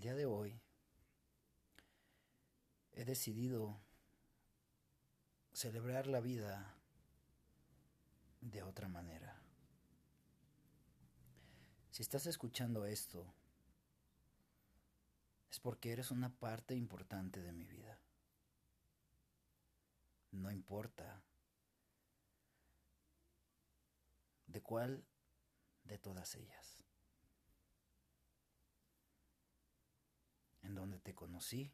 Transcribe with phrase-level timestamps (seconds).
[0.00, 0.58] El día de hoy
[2.92, 3.78] he decidido
[5.52, 6.74] celebrar la vida
[8.40, 9.38] de otra manera.
[11.90, 13.30] Si estás escuchando esto,
[15.50, 18.00] es porque eres una parte importante de mi vida.
[20.30, 21.22] No importa
[24.46, 25.04] de cuál
[25.84, 26.89] de todas ellas.
[30.70, 31.68] En donde te conocí.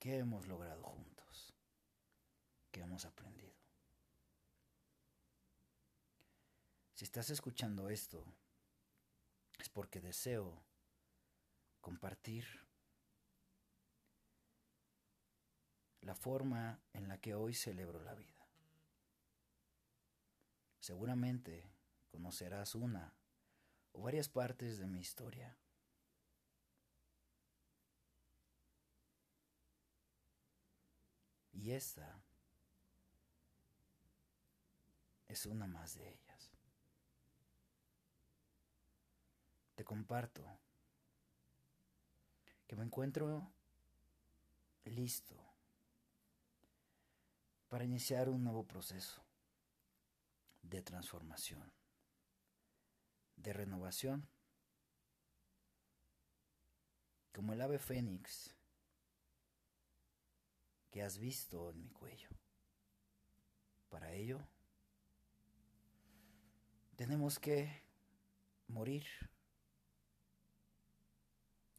[0.00, 1.54] ¿Qué hemos logrado juntos?
[2.72, 3.54] ¿Qué hemos aprendido?
[6.94, 8.24] Si estás escuchando esto,
[9.60, 10.60] es porque deseo
[11.80, 12.44] compartir
[16.00, 18.48] la forma en la que hoy celebro la vida.
[20.80, 21.70] Seguramente
[22.10, 23.14] conocerás una
[24.00, 25.56] varias partes de mi historia.
[31.52, 32.20] Y esta
[35.28, 36.50] es una más de ellas.
[39.74, 40.44] Te comparto
[42.66, 43.52] que me encuentro
[44.84, 45.36] listo
[47.68, 49.22] para iniciar un nuevo proceso
[50.62, 51.72] de transformación,
[53.36, 54.28] de renovación,
[57.32, 58.54] como el ave fénix
[60.90, 62.28] que has visto en mi cuello.
[63.88, 64.40] Para ello,
[66.96, 67.82] tenemos que
[68.68, 69.06] morir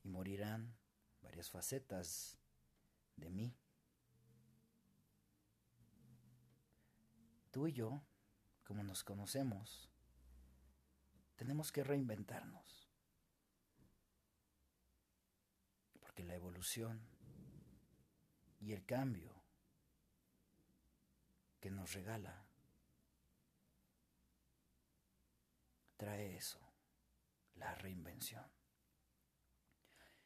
[0.04, 0.76] y morirán
[1.22, 2.38] varias facetas
[3.16, 3.56] de mí.
[7.52, 8.04] Tú y yo,
[8.64, 9.93] como nos conocemos,
[11.36, 12.90] tenemos que reinventarnos.
[16.00, 17.02] Porque la evolución
[18.60, 19.44] y el cambio
[21.60, 22.46] que nos regala
[25.98, 26.60] trae eso,
[27.56, 28.46] la reinvención.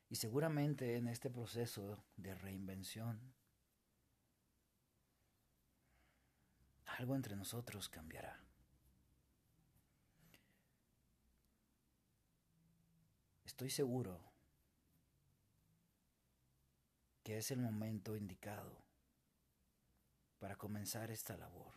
[0.09, 3.35] Y seguramente en este proceso de reinvención,
[6.85, 8.41] algo entre nosotros cambiará.
[13.57, 14.21] Estoy seguro
[17.23, 18.77] que es el momento indicado
[20.37, 21.73] para comenzar esta labor,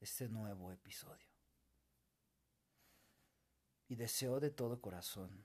[0.00, 1.28] este nuevo episodio.
[3.88, 5.44] Y deseo de todo corazón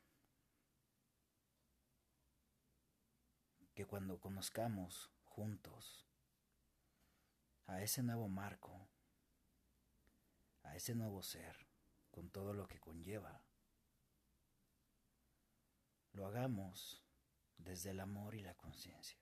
[3.74, 6.06] que cuando conozcamos juntos
[7.66, 8.88] a ese nuevo marco,
[10.64, 11.58] a ese nuevo ser,
[12.10, 13.42] con todo lo que conlleva,
[16.16, 17.04] lo hagamos
[17.58, 19.20] desde el amor y la conciencia.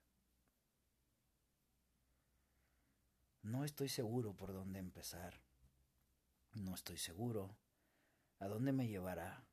[3.42, 5.42] No estoy seguro por dónde empezar.
[6.54, 7.58] No estoy seguro
[8.40, 9.44] a dónde me llevará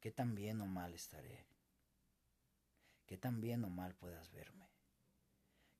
[0.00, 1.46] qué tan bien o mal estaré,
[3.06, 4.70] qué tan bien o mal puedas verme,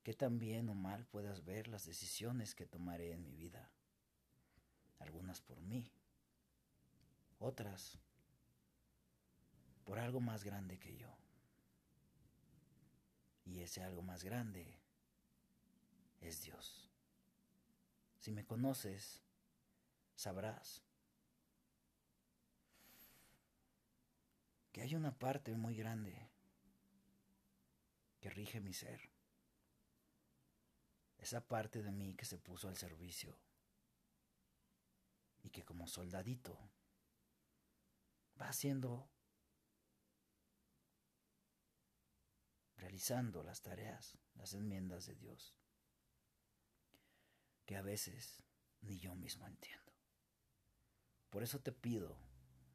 [0.03, 3.71] qué tan bien o mal puedas ver las decisiones que tomaré en mi vida,
[4.99, 5.93] algunas por mí,
[7.39, 7.99] otras
[9.85, 11.15] por algo más grande que yo.
[13.45, 14.79] Y ese algo más grande
[16.21, 16.91] es Dios.
[18.19, 19.23] Si me conoces,
[20.17, 20.83] sabrás
[24.73, 26.29] que hay una parte muy grande
[28.21, 29.09] que rige mi ser.
[31.19, 33.39] Esa parte de mí que se puso al servicio
[35.45, 36.59] y que como soldadito
[38.41, 39.09] va haciendo,
[42.77, 45.55] realizando las tareas, las enmiendas de Dios,
[47.65, 48.43] que a veces
[48.83, 49.93] ni yo mismo entiendo.
[51.31, 52.17] Por eso te pido,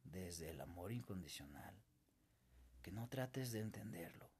[0.04, 1.82] desde el amor incondicional,
[2.82, 4.30] que no trates de entenderlo,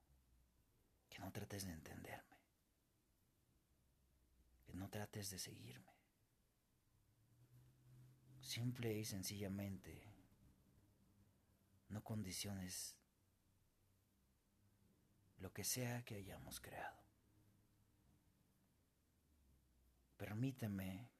[1.08, 2.36] que no trates de entenderme,
[4.66, 5.92] que no trates de seguirme.
[8.40, 10.11] Simple y sencillamente,
[11.92, 12.96] no condiciones
[15.36, 17.02] lo que sea que hayamos creado.
[20.16, 21.10] Permíteme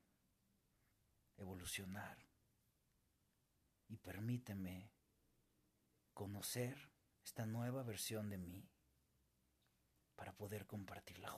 [1.37, 2.19] evolucionar
[3.89, 4.91] y permíteme
[6.15, 6.91] conocer
[7.25, 8.69] esta nueva versión de mí
[10.17, 11.31] para poder compartirla.